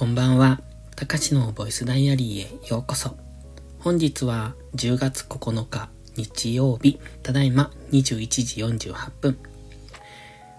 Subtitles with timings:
[0.00, 0.62] こんばんは。
[0.96, 3.18] たかしのボイスダイアリーへようこそ。
[3.80, 8.26] 本日は10月9日日曜日、ただいま21
[8.78, 9.36] 時48分。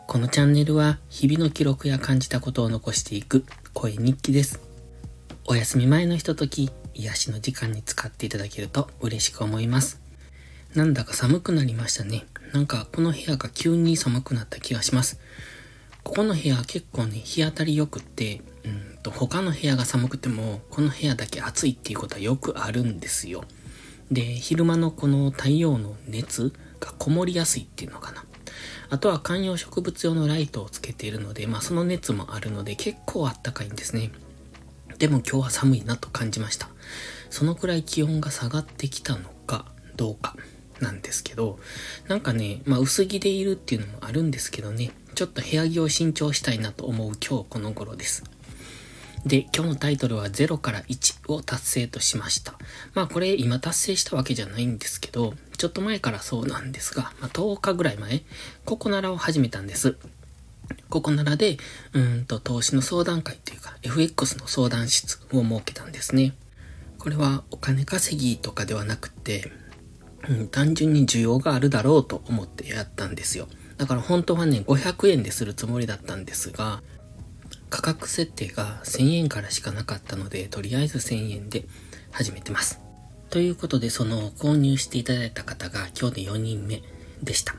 [0.06, 3.44] このチャンネルは日々の記録や感じたことを残していく
[3.74, 4.60] 声日記です。
[5.48, 10.00] お休み前のひととき、癒しの時間に使っていただけると嬉しく思います。
[10.76, 12.28] なんだか寒くなりましたね。
[12.54, 15.20] なんかこの部屋が急に寒くなった気がします。
[16.04, 23.44] ここの部屋結構ね、日当たり良くって、うんと、他の部屋が寒くても、この部屋だけ暑いっていうことはよくあるんですよ。
[24.12, 28.26] で、昼間のこの太陽の熱がこもりやすいっていうのかな。
[28.90, 34.12] あとは観葉植物用のライトをつけているので、まあその熱もあるので結構あったかいんですね。
[34.98, 36.70] でも今日は寒いなと感じました。
[37.30, 39.66] そのくらい気温が下がってきたのか
[39.96, 40.36] どうか
[40.82, 41.58] なんですけど、
[42.10, 48.24] なんかね、まあ薄着でいるっていうのもあるんですけどね、ちょっと部屋着を新調したいなと思う今日この頃です。
[49.26, 52.56] で、今日のタイトルは0から1を達成としました。
[52.94, 58.24] まあこれ今達成したわけじゃないんですけど、ちょっと前からそうなんですが、まあ10日ぐらい前、
[58.66, 59.96] ココナラを始めたんです。
[60.90, 61.58] ココナラで、
[61.94, 66.34] うんと投資の相談会というか、FX の相談室を設けたんですね。
[66.98, 69.52] これはお金稼ぎとかではなくて、
[70.30, 73.48] うん、単純に需要があるだろうと思ってやったんですよ。
[73.82, 76.84] だから本当はね、500円でするつもりだったんですが、
[77.72, 81.66] 価格設定が1000円からしかなかったので、とりあえず1000円で
[82.12, 82.80] 始めてます。
[83.32, 86.84] ということで、その購入していただいた方が今日で4人目
[87.24, 87.56] でした。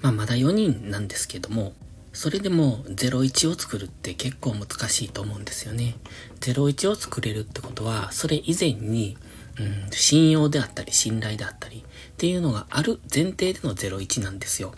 [0.00, 1.74] まあまだ4人なんですけども、
[2.14, 5.96] それでも01を作るって結構難しいと思うんですよね。
[6.40, 9.18] 01を作れるってことは、それ以前に、
[9.60, 14.72] うん、信用であったり信頼であったりっていうのがある前提での01なんですよ。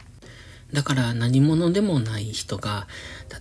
[0.72, 2.86] だから何者でもない人が、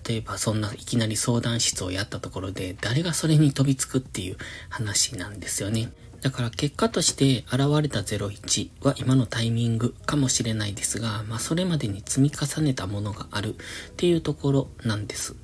[0.08, 4.38] 例えばそんないきなり相談室をやったところで誰がそれに飛びつくっていう
[4.70, 5.92] 話なんですよね。
[6.22, 13.58] だから結果として現れた01は今のタイミングかもしれないですが、まあそれまでに積み重ねたものがあるっ
[13.96, 15.36] ていうところなんです。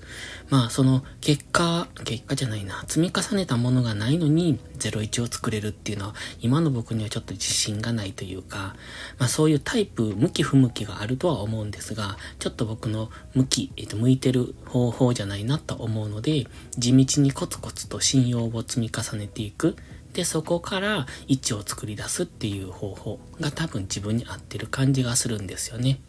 [0.50, 8.75] まあその結果、結果じゃないな、積み重ねたものがないのに01を作れるっていうのは今の僕にはちょっと自信がないというか、
[9.19, 16.47] まあそういうタイプ、向き不向きがあるとは思うんですが、ちょっと僕の向き、えっ、と、向いてる方法じゃないなと思うので、
[16.78, 19.75] 地道にコツコツと信用を積み重ねていく
[20.13, 26.00] で、そこから位置を作り出すっていう方法が多分自分に合ってる感じがするんですよね。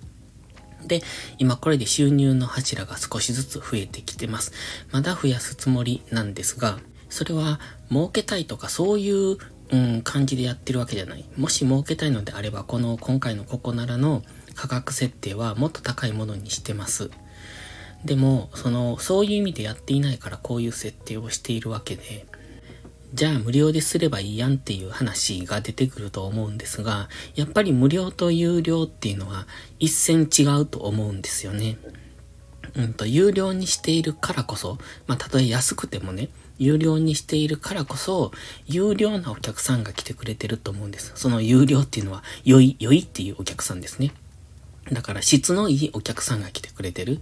[0.87, 1.03] で、
[1.39, 4.53] 今これで収入の柱が少しずつ増えてきてます。
[4.93, 6.79] まだ増やすつもりなんですが、
[7.09, 7.61] それは
[7.91, 9.39] 儲けたいとかそういう、
[9.71, 11.25] うん、感じでやってるわけじゃない。
[11.37, 14.23] もし儲けたいのであれば、この今回のココナラの
[14.55, 17.11] 価格設定はもっと高いものにしてます。
[18.05, 22.27] でも、その、そういう意味でやっていないからこういう設定をしているわけで、
[23.15, 29.47] じゃあ無料ですればいいやんっていう話が出てくると思うんですが、やっぱり無料と有料っていうのは
[29.79, 31.79] 一線違うと思うんですよね。
[32.75, 38.33] うんと、有料にしているからこそ、まあ、たとえ安くてもね、有料にしているからこそ、
[38.67, 41.13] 有料なお客さんが来てくれてると思うんです。
[41.15, 44.13] その有料っていうのは、良い、良いっていうお客さんですね。
[44.91, 47.21] だから質のいいお客さんが来てくれてる。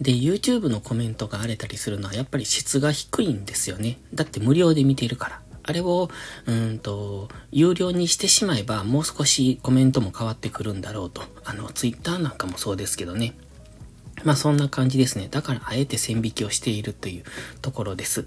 [0.00, 3.98] で、YouTube のコメントが荒れたりするのはやっぱり質が低いんですよね。
[4.12, 5.40] だって無料で見ているから。
[5.66, 6.10] あれを、
[6.46, 11.22] うんと、有料にしてしまえばもう少しコメントも変わってくるんだろうと。
[11.44, 13.34] あの、Twitter なんかもそうですけどね。
[14.24, 15.28] まあそんな感じですね。
[15.30, 17.24] だからあえて線引きをしているという
[17.62, 18.26] ところです。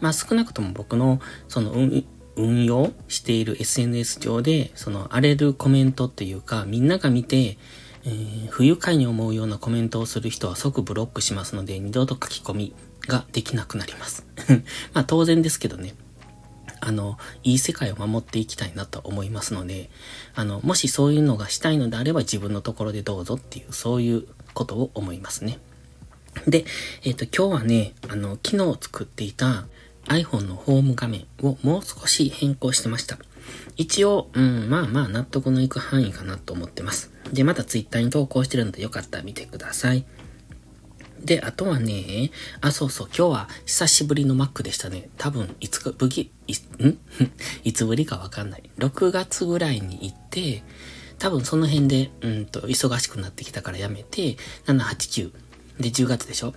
[0.00, 1.72] まあ少なくとも僕のその
[2.36, 7.58] 運用している SNS 上で、その荒れるコメントっていうか、みんなが見て、
[8.06, 12.74] えー、不愉快に思うようなコメントをする人は即ブロックしますので、二度と書き込み
[13.08, 14.24] ができなくなります。
[14.94, 15.94] まあ当然ですけどね。
[16.80, 19.90] あの、いい世界を守っていきたいなと思いますので、
[20.34, 24.24] あの、もしそういうのがしたいのであれば自分のところでどうぞっていう、そういう
[24.54, 25.58] ことを思いますね。
[26.46, 26.64] で、
[27.02, 29.66] えっ、ー、と、今日はね、あの、昨日作っていた
[30.04, 33.18] iPhone のホーム画面をもう少し変更してました。
[33.76, 37.15] 一応、うん、まあまあ納得のいく範囲かなと思ってます。
[37.32, 40.04] で、また Twitter に投稿してるのでよかったら見てください。
[41.20, 42.30] で、あとはね、
[42.60, 45.08] あ、そうそう、今日は久しぶりの Mac でしたね。
[45.18, 46.98] 多分、いつか、ぶぎ、い、ん？
[47.64, 48.70] いつぶりかわかんない。
[48.78, 50.62] 6月ぐらいに行って、
[51.18, 54.36] 多分その辺で、うんと、忙しくなってきたからやめて、
[54.66, 55.32] 7、8、9。
[55.80, 56.54] で、10月でしょ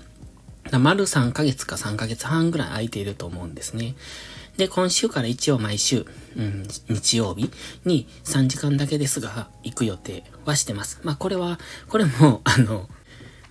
[0.71, 3.95] 丸3ヶ月か3ヶ月半ぐらい空いていると思うんですね。
[4.60, 7.50] で、今週から一応毎週、うん、日曜日
[7.86, 11.00] に3時間だけですが、行く予定はしてます。
[11.02, 11.58] まあこれは、
[11.88, 12.90] これも、 あの、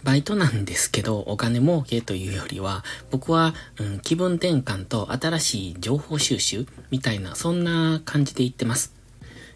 [0.04, 8.92] バイトなんですけど、お金儲けというよりは、僕は、うん、気分転換と新しい情報収集みたいな、そんな感じで言ってます。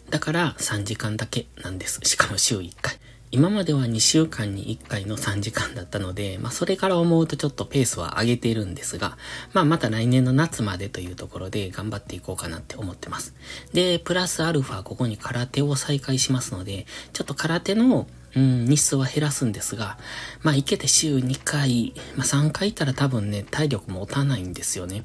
[0.08, 2.00] だから3時間だけなんです。
[2.04, 2.98] しかも週1回。
[3.32, 9.16] 今までは2週間に1回の3時間だったので、まあそれから思うとちょっとペースは上げているんですが、
[9.54, 13.34] まあまた来年の夏までというところで頑張っていこうかなって思ってます。
[13.72, 19.98] で、プラスアルファここに空手を再開しますので、ちょっと空手のうん、日数は減らすんですが、
[20.42, 25.04] まあ、行けて週2回、まあ、3回行ったら多分ね、体力も持たないんですよね。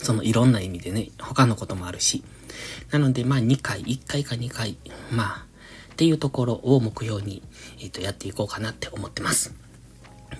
[0.00, 2.24] そのいろんな意味でね、他のこともあるし。
[2.90, 4.78] なので、まあ、2回、1回か2回、
[5.10, 5.47] まあ、
[5.98, 7.42] っていうところを目標に、
[7.80, 9.52] えっ、ー、と、やっていこうかなって思ってます。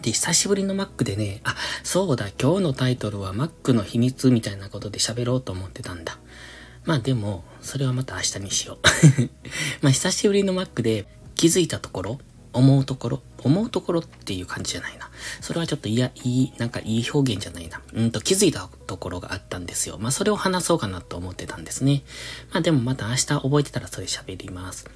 [0.03, 6.17] で、久しぶりの Mac でね、あ、そうだ、今日のタイトルは Mac の秘密みたいなことで喋ろうと思ってたんだ。
[6.85, 8.79] まあでも、それはまた明日にしよう。
[9.83, 12.21] まあ久しぶりの Mac で、気づいたところ、
[12.59, 15.09] 思うところ、思うところっていう感じじゃないな。
[15.41, 17.81] それはちょっといや、いい、なんかいい表現じゃないな。
[17.95, 19.99] うんと気づいたところがあったんですよ。
[19.99, 22.03] まあそれを話そうかなと思ってたんですね。
[22.53, 24.87] まあでもまた明日覚えてたらそれ喋ります。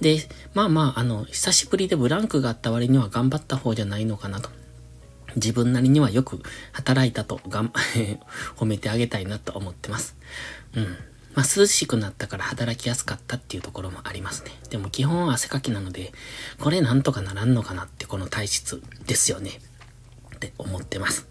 [0.00, 0.18] で、
[0.54, 4.50] まあまあ、あの、久しぶりでブランクがあった割には頑張った方じゃないのかなと。
[5.36, 6.40] 自分なりにはよく
[6.72, 7.72] 働いたと、がん、
[8.56, 10.16] 褒めてあげたいなと思ってます。
[10.74, 10.96] うん。
[11.36, 14.50] まあ、涼しくなったから働きやすかったっていうところもありますね。
[14.70, 16.12] でも基本汗かきなので、
[16.58, 19.60] これなんとかならんのかなってこの体質ですよね。
[20.34, 21.28] って思ってます。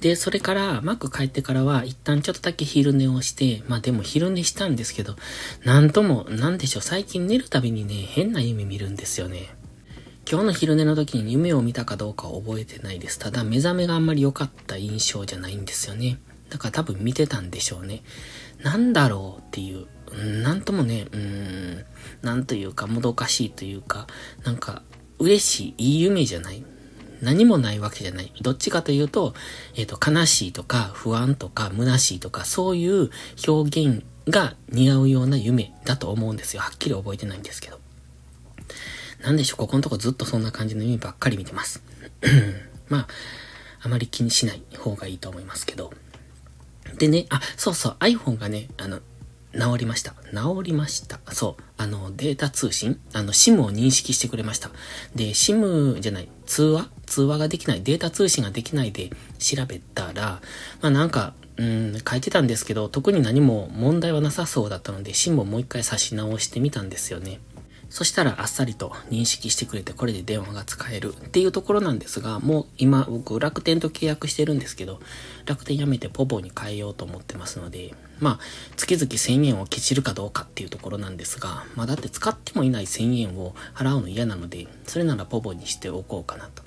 [0.00, 5.16] で、それから、マック帰ってからは、一旦ちょっとだけ昼寝をして、まあでも昼寝したんですけど、
[5.64, 9.54] なんとも、なんでしょう、最近寝るたびにね、変な夢見るんですよね。
[10.30, 13.18] 今日の昼寝の時に夢を見たかどうかは覚えてないです。
[13.18, 16.18] ただ、目覚めがあんまり良かった印象じゃないんですよね。
[16.50, 18.02] だから多分見てたんでしょうね。
[18.62, 19.86] なんだろうっていう、
[20.42, 21.18] なんともね、うー
[21.80, 21.84] ん、
[22.22, 24.06] なんというか、もどかしいというか、
[24.44, 24.82] なんか、
[25.18, 26.64] 嬉しい、いい夢じゃない。
[27.20, 28.32] 何もないわけじゃない。
[28.40, 29.34] どっちかというと、
[29.74, 33.10] えっ、ー、と、悲しいとか、不安とか、虚しいとか、そういう
[33.46, 36.62] 表現が似合うような夢だと思うんですよ。
[36.62, 37.80] はっきり覚えてないんですけど。
[39.22, 41.82] なんでしょう、ここのとこずっとそんな感じの夢ばっかり見てます。
[42.88, 43.08] まあ、
[43.80, 45.92] あまり気にしない方がいいと思いますけど。
[46.96, 49.00] でね、あ、そうそう、iPhone がね、あの、
[49.52, 50.14] 治りました。
[50.32, 51.20] 治りました。
[51.32, 51.62] そう。
[51.78, 53.00] あの、データ通信？
[53.14, 54.70] あの、SIM を認識してくれました。
[55.14, 56.88] で、SIM じゃない、通話？
[57.06, 60.42] 通話ができない、データ通信ができないで調べたら、
[60.82, 67.40] まあなんか、うん、書いてたんですけど、特に何も問題はなさそうだったので、SIM をもう一回差し直してみたんですよね。
[67.90, 75.00] そしたらあっさりと認識してくれてこれで電話が使えるっていうところなんですが、もう今僕楽天と契約してるんですけど、
[75.46, 78.38] 楽天やめてポポに変えようと思ってますので、まあ
[78.76, 86.62] 月々1000円をケチるかどうかっていうところなんですが、まあだって使ってもいない1000円を払うの嫌なので、それならポポにしておこうかなと。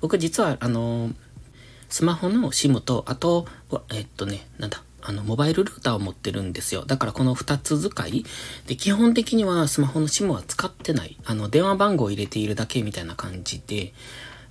[0.00, 1.10] 僕実はあの
[1.92, 3.46] スマホの SIM と、あと、
[3.92, 6.84] えっとね、なんだ、あの、モバイルルーターを持ってるんですよ。
[6.86, 8.24] だからこの二つ使い。
[8.66, 11.18] で、基本的にはスマホの SIM は使ってない。
[11.24, 13.92] あの、電話番号を入れているだけみたいな感じで、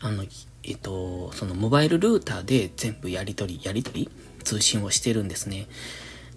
[0.02, 0.26] あの、
[0.64, 4.10] えっと、そのモバイルルーターで全部やり取り、やり取り
[4.44, 5.68] 通信をしてるんですね。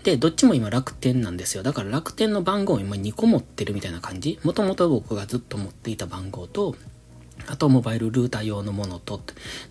[0.04, 1.62] で、どっちも今楽天なんですよ。
[1.62, 4.38] だから楽天の番号を今2個持ってるみたいな感じ。
[4.44, 6.76] もともと僕がずっと持っていた番号と、
[7.46, 9.20] あと、モバイルルーター用のものと。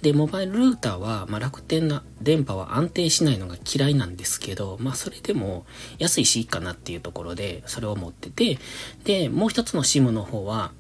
[0.01, 5.65] で、モバイルルーターは、まあ、楽天な電波は安定しないのが嫌いなんですけど、まあ、それでも
[5.97, 8.59] 安いしいいかなっていうところで、それを持ってて、
[9.03, 10.71] で、もう一つの SIM の方は、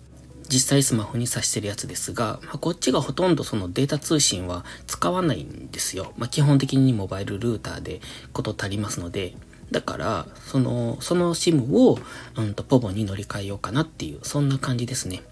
[0.49, 6.13] 実際スマホに挿してるやつですが、まあ、こっちがほとんどそのデータ通信は使わないんですよ。
[6.17, 8.01] まあ、基本的にモバイルルーターで
[8.33, 9.35] こと足りますので、
[9.71, 11.97] だから、その、その SIM を、
[12.35, 15.23] うんと、ポボに乗り換えようかなっていう、そんな感じですね。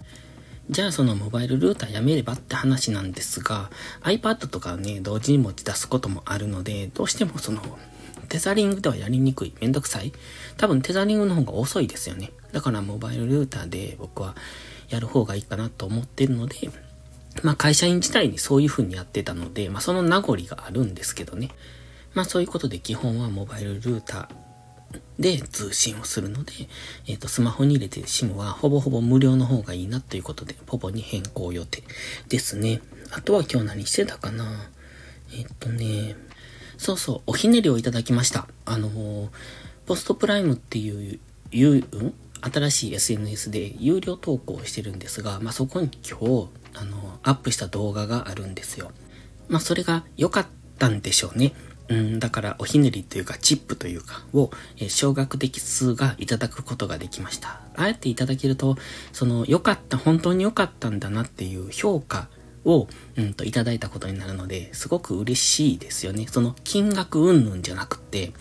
[0.72, 3.70] じゃあそのモバイルルーターやめればって話なんですが、
[4.04, 7.60] iPad とかね、同時に持ち出すこともあるので、どうしてもその、
[8.30, 10.14] テザリングではやりにくい、めんどくさい。
[10.56, 12.32] 多分テザリングの方が遅いですよね。
[12.52, 14.34] だからモバイルルーターで僕は
[14.88, 16.70] やる方がいいかなと思ってるので、
[17.42, 21.50] まあ会社員時代にそういう風にやってたので、まあその名残があるんですけどね。
[22.14, 24.28] まあそういうことで基本はモバイルルーター
[25.18, 26.52] で通信をするので、
[27.06, 31.82] えっ、ー、と、スマホに入れて SIM はほぼほぼ無料の方がいいなということで、ポポに変更予定
[32.28, 32.80] ですね。
[33.10, 34.70] あとは今日何してたかな？
[35.32, 36.16] えっ、ー、とね、
[36.78, 38.48] そうそう、おひねりをいただきました。
[38.64, 39.28] あのー、
[39.86, 41.20] ポストプライムっていう、
[41.52, 42.14] いう、うん？
[42.44, 48.90] 新しい SNS で有料投稿をしてるんですが、まあ、そこに今日、あの、アップした動画があるんですよ。
[49.48, 50.46] まあ、それが良かっ
[50.76, 51.52] たんでしょうね。
[51.92, 57.60] うん、だからおひねりというかチップというかを、えー、少額的数がいただくことができました。
[57.76, 58.76] あえていただけると、
[59.12, 62.28] その良かった、本当に良かったんだなっていう評価
[62.64, 66.26] を、うんと、いただいたことになるので、すごく嬉しいですよね。
[66.28, 68.32] その金額云々じゃなくて、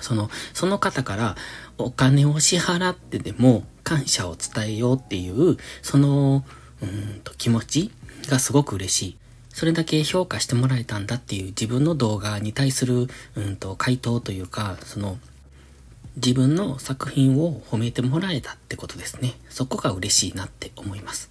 [0.00, 1.36] その、その方から
[1.76, 6.44] お金を支払ってでも感謝を伝えようっていう、その、
[6.82, 7.90] うんと気持ち
[8.28, 9.19] がすごく嬉しい。
[9.52, 15.18] それだけ評価してもらえたんだっていう自分の動画に対する、うんと、回答というか、その、
[16.16, 19.34] 自分の作品を褒めてもらえたってことですね。
[19.48, 21.30] そこが嬉しいなって思います。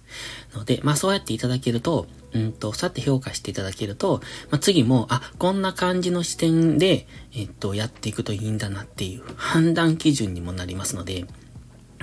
[0.54, 11.26] ので、まあそうやっていただけると、うんと、そうやって評価していただけると、まあ次も、あ、こんな感じの視点で、えっと、やっていくといいんだなっていう判断基準にもなりますので、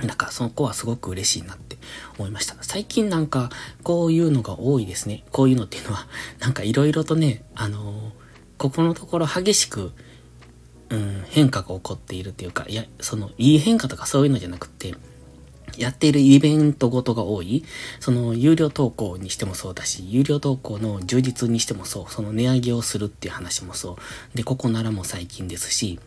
[0.02, 1.76] なんかその子はすごく嬉しいなって
[2.18, 2.56] 思いました。
[2.62, 3.50] 最近なんか
[3.82, 5.24] こういうのが多いですね。
[5.32, 6.06] こういうのっていうのは、
[6.38, 8.10] なんか色々とね、あのー、
[8.58, 9.92] ここのところ激しく、
[10.90, 14.94] うん、変化が起こっているっていうか、いや、その、いい変化とかそういうのじゃなくて、
[15.76, 17.64] やっているイベントごとが多い。
[18.00, 22.12] その、有料投稿にしてもそうだし、有料投稿の充実にしてもそう。
[22.12, 23.98] その値上げをするっていう話もそ
[24.32, 24.36] う。
[24.36, 26.00] で、ここならも最近ですし、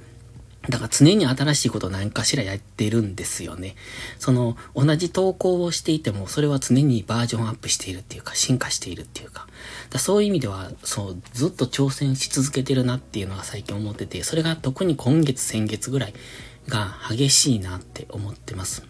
[0.69, 3.75] だから常に新しいことを何かしらやってるんですよね。
[4.19, 9.47] その、同じ投稿をしていても、それは常にバージョンアップしているっていうか、進化しているっていうか。
[9.89, 16.13] だそういう意味では、そう、ずっと挑戦し続けてるなっていうのが最近思ってて、それが特に今月、先月ぐらい
[16.67, 18.83] が激しいなって思ってます。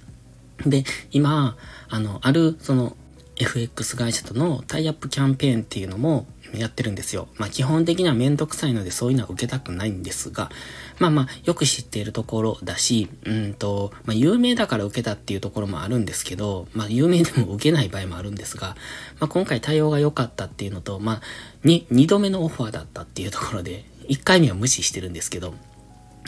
[0.66, 1.56] で、今、
[1.90, 2.98] あの、ある、その、
[3.38, 7.28] FX 会社とのタイアップキャンペーンっていうのもやってるんですよ。
[7.38, 10.50] まあ基本的にはめんどくさいのでそういうのは受けたくないんですが、
[11.00, 18.76] まあまあよく知っているところだし、うんと、まあ有名だから受けたっていうところもあるんですけど、まあ有名でも受けない場合もあるんですが、
[19.20, 21.22] まあ今回対応が良かったっていうのと、まあ
[21.64, 25.54] に、二度目のオファーだったっていうところで、一回目は無視してるんですけど、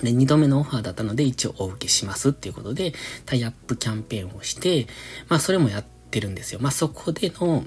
[0.01, 2.93] で、二度目のオファーだったので一応お受けしますっていうことで、
[3.25, 4.87] タイアップキャンペーンをして、
[5.29, 6.59] まあそれもやってるんですよ。
[6.61, 7.63] まあそこでの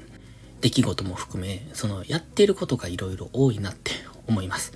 [0.61, 3.93] 出来事も含め、そのやってることが色々多いなって
[4.27, 4.73] 思います。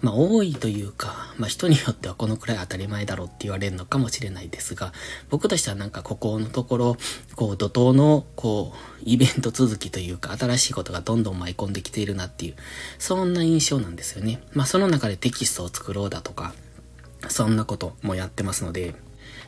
[0.00, 4.92] まあ多いというか、まあ人によってはこのくらい当たり前だろうって言われるのかもしれないですが、
[5.28, 6.96] 僕としてはなんかここのところ、
[7.34, 12.54] こう怒涛のこうイベント続きというか新しいことがどんどん舞い込んできているなっていう、
[12.98, 14.42] そんな印象なんですよね。
[14.52, 16.54] まあその中でテキストを作ろうだとか、
[17.28, 18.94] そんなこともやってますので、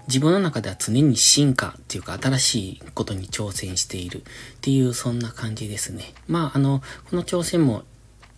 [0.07, 4.23] 自分の中では常に進化っていうか新しいことに挑戦しているっ
[4.61, 6.13] ていうそんな感じですね。
[6.29, 7.83] まああの、この挑戦も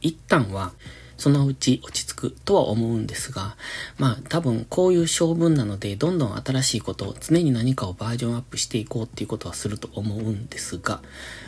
[0.00, 0.72] 一旦は
[1.16, 3.56] そのうち落ち着くとは思うんですが、
[3.98, 11.00] まあ多分こういう性分なので、どんどん新しいことを常に何かをバージョンアップしていこうっていうことはすると思うんですが、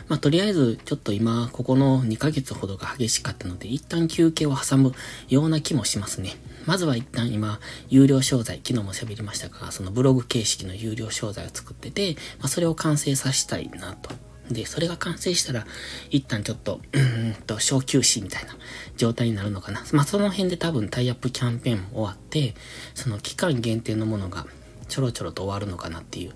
[0.07, 4.93] まあとりあえずちょっと今、ここの2ヶ月ほどが激しかったので、一旦休憩を挟む
[5.29, 6.35] ような気もしますね。
[6.69, 14.11] まずは一旦今、有料商材、昨日も喋りましたが、そのブログ形式の有料商材を作ってて、まあそれを完成させたいなと
[14.51, 15.65] で、それが完成したら、
[16.11, 18.55] 一旦ちょっと、うんと、小休止みたいな
[18.97, 19.83] 状態になるのかな。
[19.93, 22.53] まあ、その辺で多分タイアップキャンペーンも終わって、
[22.93, 24.45] その期間限定のものが
[24.87, 26.33] ちょろちょろと終わるのかなっていう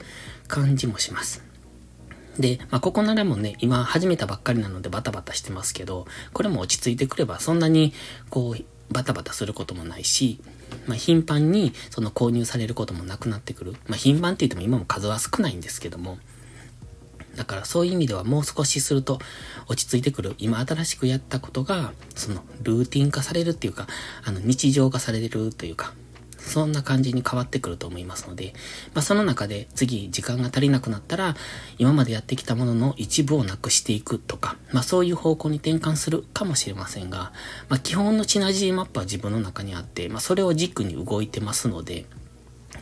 [0.48, 1.44] 感じもします。
[2.40, 7.94] で、まあ、ここならもね、今始めたばっかりなのでバタバタしてますけど、これも落ち着いてくればそんなに、
[8.30, 10.40] こう、バタバタすることもないし、
[10.88, 13.74] まあ、頻繁にその購入されることもなくなってくる。
[13.88, 16.18] まあ、頻繁って言っても今も数は少ないんですけども、
[17.36, 19.20] だからそういう意味ではもう少しすると
[19.68, 20.36] 落ち着いてくる。
[20.38, 23.88] 今新しくやったことが、そのルーティン化されるっていうか、
[24.24, 25.94] あの日常化されるというか、
[26.44, 28.54] そんな感じに変わってくると思いますので、
[28.94, 31.36] まあその中で次時間が足りなくなったら、
[31.78, 37.32] 今までやってきたものの一部をなくしていくとか、まあそういう方向に転換するかもしれませんが、
[37.70, 42.06] まあ基本のチナジーマップは自分の中にあって、まあそれを軸に動いてますので、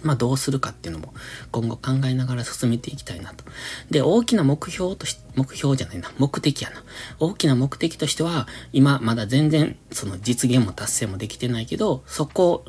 [0.04, 1.14] まあどうするかっていうのも
[1.52, 3.44] 今後考えながら進めていきたいなと。
[3.90, 6.84] で、大きな目標とし、目標じゃないな、目的やな。
[7.20, 12.66] 大きな目的としては、今まだ全然その実現も達成もできてないけど、そこ、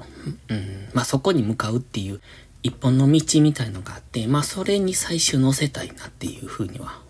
[0.49, 2.21] うん、まあそこに向かうっていう
[2.63, 7.01] 一本の道みたいのがあって、まあそれに最終乗せたいなっていうふうには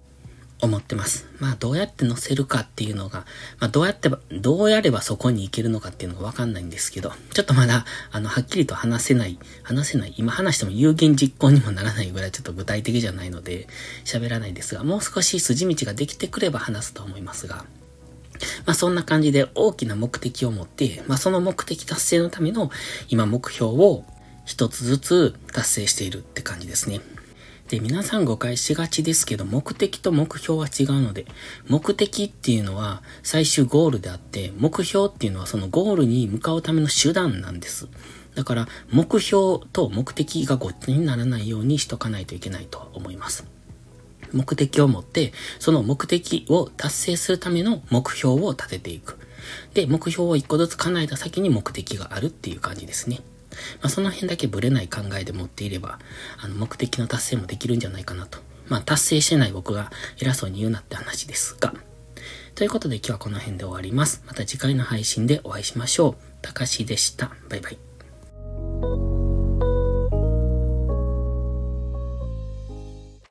[0.62, 1.26] 思ってます。
[1.40, 3.26] まあどうやって載せるかっていうのが、
[3.58, 13.66] まあどうやって、どうやればそこに行けるのかっていうのがわかんないんですけど、ちょっとまだ、あの、はっきりと話せない、話せない、今話しても有言実行にもならないぐらいちょっと具体的じゃないので、
[14.04, 17.64] 喋らないですが、もう少し筋道ができてくれば話すと思いますが、
[18.66, 22.70] まあそんな感じで大きな目的を持って、まあその目的達成のための
[23.08, 24.04] 今目標を
[24.44, 27.00] 一つずつ達成しているって感じですね。
[27.72, 31.24] で、皆さん誤解しがちですけど、目的と目標は違うので、
[31.68, 37.88] 目的っていうのは最終ゴールであって、目標っていうのはそのゴールに向かうための手段なんです。
[38.34, 43.46] だから、目標と目的がごっちにならないようにしとかないといけないと思います。
[44.34, 49.16] 目的を持って、その目的を達成するための目標を立てていく。
[49.72, 53.20] で、目標を一個ずつ叶えた先に目的があるっていう感じですね。
[53.80, 55.98] まあ、その辺だけブレない考えで持っていれば、
[56.38, 58.38] あの、目的の達成もできるんじゃないかなと。
[58.68, 59.90] まあ、達成してない僕が
[60.20, 61.74] 偉そうに言うなって話ですが。
[62.54, 64.22] ということで今日はこの辺で終わります。
[64.26, 66.16] また次回の配信でお会いしましょう。
[66.42, 67.32] たかしでした。
[67.48, 67.91] バイバイ。